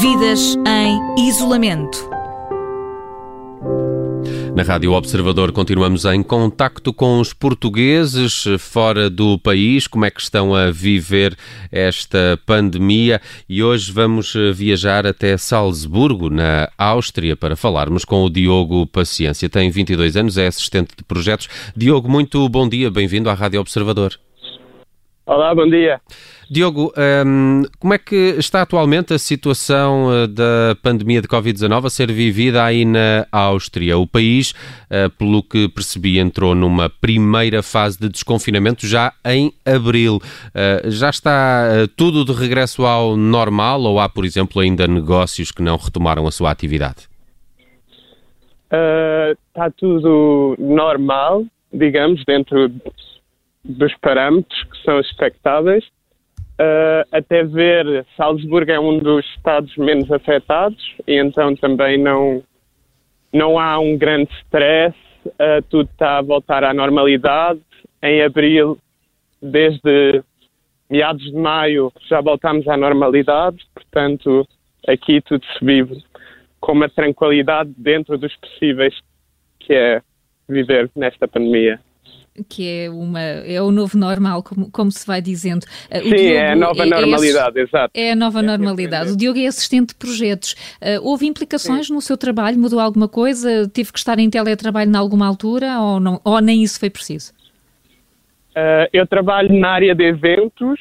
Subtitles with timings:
[0.00, 2.08] Vidas em isolamento.
[4.56, 10.20] Na Rádio Observador continuamos em contacto com os portugueses fora do país, como é que
[10.20, 11.36] estão a viver
[11.70, 18.86] esta pandemia e hoje vamos viajar até Salzburgo, na Áustria, para falarmos com o Diogo
[18.86, 19.50] Paciência.
[19.50, 21.48] Tem 22 anos, é assistente de projetos.
[21.76, 24.18] Diogo, muito bom dia, bem-vindo à Rádio Observador.
[25.24, 26.00] Olá, bom dia.
[26.50, 26.92] Diogo,
[27.24, 32.10] um, como é que está atualmente a situação eh, da pandemia de Covid-19 a ser
[32.10, 33.96] vivida aí na Áustria?
[33.96, 40.16] O país, uh, pelo que percebi, entrou numa primeira fase de desconfinamento já em abril.
[40.16, 45.52] Uh, já está uh, tudo de regresso ao normal ou há, por exemplo, ainda negócios
[45.52, 47.10] que não retomaram a sua atividade?
[49.48, 52.72] está tudo normal, digamos, dentro
[53.62, 55.84] dos parâmetros são expectáveis.
[56.60, 62.42] Uh, até ver, Salzburgo é um dos estados menos afetados e então também não,
[63.32, 67.60] não há um grande stress, uh, tudo está a voltar à normalidade.
[68.02, 68.78] Em abril,
[69.40, 70.22] desde
[70.90, 74.46] meados de maio, já voltamos à normalidade, portanto,
[74.86, 76.04] aqui tudo se vive
[76.60, 78.94] com uma tranquilidade dentro dos possíveis
[79.58, 80.02] que é
[80.48, 81.80] viver nesta pandemia
[82.48, 85.64] que é, uma, é o novo normal, como, como se vai dizendo.
[85.90, 87.90] Uh, Sim, Diogo é a nova é, normalidade, é, exato.
[87.94, 89.12] É a nova é normalidade.
[89.12, 90.52] O Diogo é assistente de projetos.
[90.80, 91.94] Uh, houve implicações Sim.
[91.94, 92.58] no seu trabalho?
[92.58, 93.68] Mudou alguma coisa?
[93.68, 97.32] Teve que estar em teletrabalho em alguma altura ou, não, ou nem isso foi preciso?
[98.50, 100.80] Uh, eu trabalho na área de eventos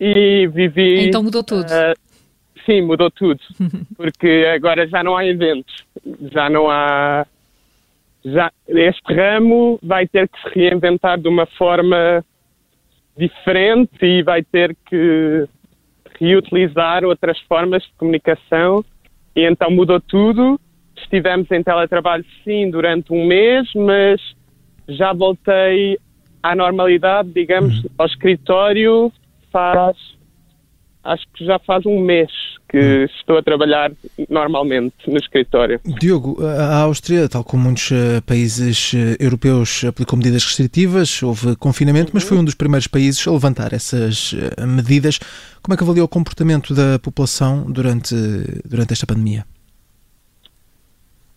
[0.00, 1.06] e vivi.
[1.06, 1.68] Então mudou tudo.
[2.66, 3.40] sim, mudou tudo.
[3.96, 5.84] porque agora já não há eventos,
[6.32, 7.26] já não há
[8.32, 12.24] já este ramo vai ter que se reinventar de uma forma
[13.16, 15.46] diferente e vai ter que
[16.20, 18.84] reutilizar outras formas de comunicação.
[19.34, 20.60] E então mudou tudo.
[20.96, 24.20] Estivemos em teletrabalho sim durante um mês, mas
[24.88, 25.98] já voltei
[26.42, 29.12] à normalidade, digamos, ao escritório
[29.50, 29.96] faz
[31.02, 32.30] acho que já faz um mês
[32.68, 33.90] que estou a trabalhar
[34.28, 35.80] normalmente no escritório.
[35.84, 42.10] Diogo, a Áustria, tal como muitos eh, países eh, europeus, aplicou medidas restritivas, houve confinamento,
[42.12, 45.18] mas foi um dos primeiros países a levantar essas eh, medidas.
[45.62, 48.14] Como é que avaliou o comportamento da população durante,
[48.68, 49.44] durante esta pandemia?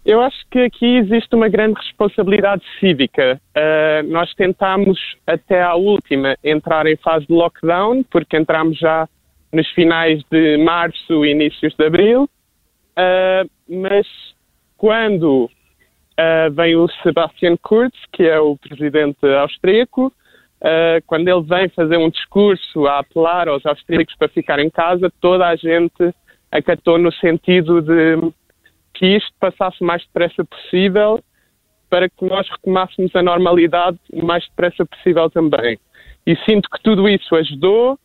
[0.04, 3.40] Eu acho que aqui existe uma grande responsabilidade cívica.
[3.56, 9.08] Uh, nós tentámos até à última entrar em fase de lockdown, porque entramos já
[9.52, 14.08] nos finais de março e inícios de abril, uh, mas
[14.78, 21.70] quando uh, vem o Sebastian Kurz, que é o presidente austríaco, uh, quando ele vem
[21.70, 26.14] fazer um discurso a apelar aos austríacos para ficar em casa, toda a gente
[26.52, 28.32] acatou no sentido de
[28.94, 31.24] que isto passasse o mais depressa possível
[31.90, 35.78] para que nós retomássemos a normalidade o mais depressa possível também.
[36.26, 38.00] E sinto que tudo isso ajudou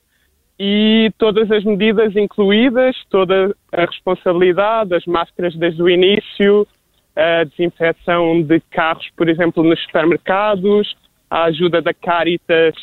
[0.58, 6.66] e todas as medidas incluídas, toda a responsabilidade, as máscaras desde o início,
[7.14, 10.96] a desinfecção de carros, por exemplo, nos supermercados,
[11.30, 12.74] a ajuda da Caritas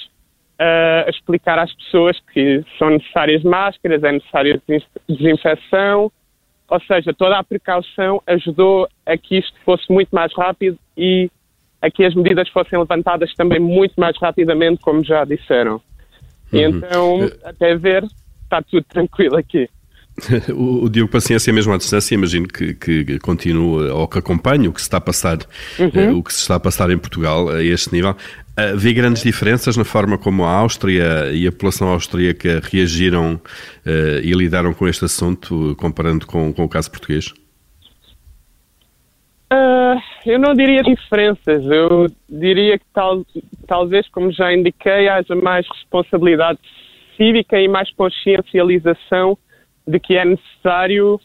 [0.59, 4.61] a explicar às pessoas que são necessárias máscaras, é necessária
[5.09, 6.11] desinfecção,
[6.69, 11.29] ou seja, toda a precaução ajudou a que isto fosse muito mais rápido e
[11.81, 15.81] a que as medidas fossem levantadas também muito mais rapidamente, como já disseram.
[16.53, 16.77] E uhum.
[16.77, 18.03] então, até ver,
[18.43, 19.67] está tudo tranquilo aqui.
[20.53, 24.79] o, Diogo Paciência, mesmo à distância, imagino que, que continua ou que acompanha o que
[24.79, 25.39] se está a passar,
[25.79, 26.13] uhum.
[26.13, 28.11] uh, o que se está a passar em Portugal a este nível.
[28.11, 34.19] Uh, vê grandes diferenças na forma como a Áustria e a população austríaca reagiram uh,
[34.21, 37.33] e lidaram com este assunto, comparando com, com o caso português?
[39.51, 43.25] Uh, eu não diria diferenças, eu diria que tal,
[43.73, 46.59] talvez, como já indiquei, haja mais responsabilidade
[47.17, 49.35] cívica e mais consciencialização
[49.87, 51.19] de que é necessário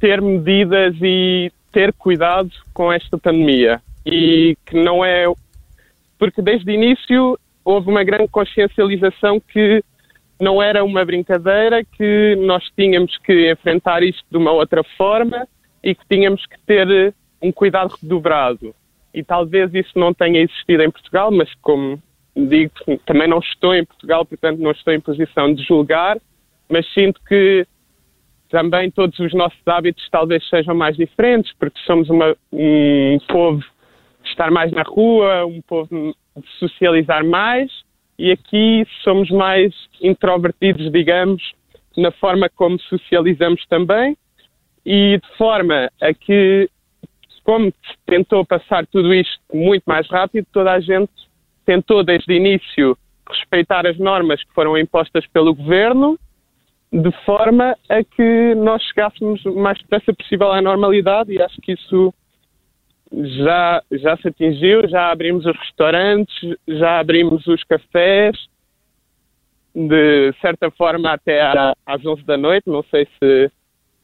[0.00, 3.80] ter medidas e ter cuidado com esta pandemia.
[4.04, 5.26] E que não é.
[6.18, 9.80] Porque desde o início houve uma grande consciencialização que
[10.40, 15.46] não era uma brincadeira, que nós tínhamos que enfrentar isto de uma outra forma
[15.84, 18.74] e que tínhamos que ter um cuidado redobrado.
[19.12, 22.00] E talvez isso não tenha existido em Portugal, mas como
[22.36, 22.72] digo,
[23.06, 26.18] também não estou em Portugal, portanto não estou em posição de julgar,
[26.68, 27.66] mas sinto que
[28.48, 33.60] também todos os nossos hábitos talvez sejam mais diferentes, porque somos uma, um povo
[34.22, 37.70] de estar mais na rua, um povo de socializar mais,
[38.18, 39.72] e aqui somos mais
[40.02, 41.42] introvertidos, digamos,
[41.96, 44.16] na forma como socializamos também.
[44.84, 46.68] E de forma a que,
[47.50, 51.10] como se tentou passar tudo isto muito mais rápido, toda a gente
[51.66, 52.96] tentou desde o início
[53.28, 56.16] respeitar as normas que foram impostas pelo governo,
[56.92, 61.72] de forma a que nós chegássemos o mais depressa possível à normalidade e acho que
[61.72, 62.14] isso
[63.12, 68.36] já, já se atingiu, já abrimos os restaurantes, já abrimos os cafés,
[69.74, 71.40] de certa forma até
[71.84, 73.50] às 11 da noite, não sei se,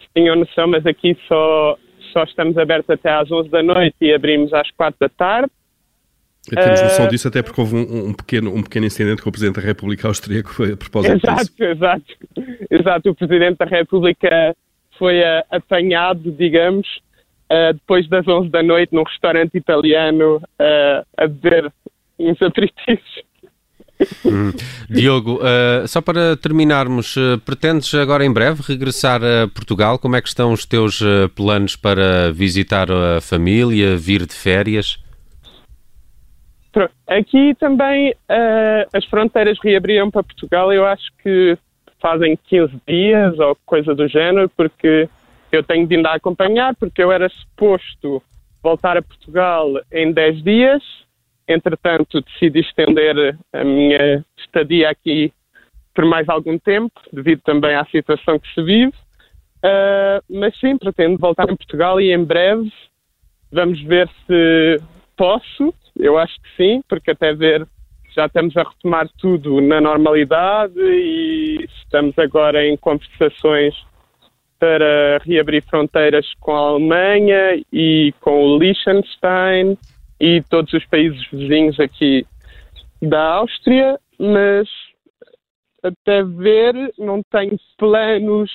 [0.00, 1.78] se tinham noção, mas aqui só,
[2.16, 5.50] só estamos abertos até às 11 da noite e abrimos às 4 da tarde.
[6.48, 9.32] Temos noção uh, disso até porque houve um, um, pequeno, um pequeno incidente com o
[9.32, 11.64] Presidente da República Austríaco a propósito exato, disso.
[11.64, 12.04] Exato,
[12.70, 13.10] exato.
[13.10, 14.56] O Presidente da República
[14.98, 16.86] foi uh, apanhado, digamos,
[17.50, 20.40] uh, depois das 11 da noite num restaurante italiano
[21.18, 21.70] a beber
[22.18, 23.25] uns aperitivos.
[24.24, 24.52] Hum.
[24.90, 29.98] Diogo, uh, só para terminarmos, uh, pretendes agora em breve regressar a Portugal?
[29.98, 34.98] Como é que estão os teus uh, planos para visitar a família, vir de férias?
[37.06, 38.14] Aqui também
[38.92, 41.56] as fronteiras reabriram para Portugal, eu acho que
[42.02, 45.08] fazem 15 dias ou coisa do género, porque
[45.50, 48.22] eu tenho vindo a acompanhar, porque eu era suposto
[48.62, 50.82] voltar a Portugal em 10 dias,
[51.48, 55.32] Entretanto, decidi estender a minha estadia aqui
[55.94, 58.92] por mais algum tempo, devido também à situação que se vive.
[59.58, 62.70] Uh, mas sim, pretendo voltar a Portugal e em breve
[63.50, 64.80] vamos ver se
[65.16, 65.72] posso.
[65.98, 67.66] Eu acho que sim, porque até ver
[68.14, 73.74] já estamos a retomar tudo na normalidade e estamos agora em conversações
[74.58, 79.76] para reabrir fronteiras com a Alemanha e com o Liechtenstein
[80.20, 82.26] e todos os países vizinhos aqui
[83.02, 84.68] da Áustria, mas
[85.82, 88.50] até ver não tenho planos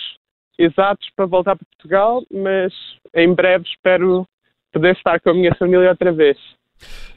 [0.58, 2.74] exatos para voltar para Portugal, mas
[3.16, 4.28] em breve espero
[4.72, 6.38] poder estar com a minha família outra vez.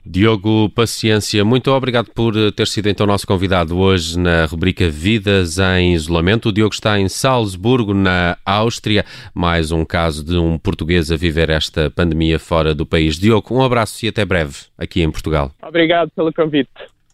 [0.07, 5.95] Diogo Paciência, muito obrigado por ter sido então nosso convidado hoje na rubrica Vidas em
[5.95, 6.51] Isolamento.
[6.51, 11.49] O Diogo está em Salzburgo, na Áustria, mais um caso de um português a viver
[11.49, 13.19] esta pandemia fora do país.
[13.19, 15.51] Diogo, um abraço e até breve aqui em Portugal.
[15.63, 16.69] Obrigado pelo convite.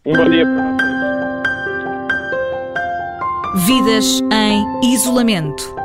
[0.05, 0.45] Um bom dia.
[3.65, 5.81] Vidas em Isolamento.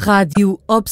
[0.00, 0.88] Rádio Obs